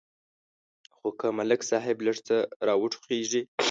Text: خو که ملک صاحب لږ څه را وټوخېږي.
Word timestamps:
خو 0.95 1.07
که 1.19 1.27
ملک 1.37 1.61
صاحب 1.69 1.97
لږ 2.05 2.17
څه 2.27 2.37
را 2.67 2.73
وټوخېږي. 2.77 3.41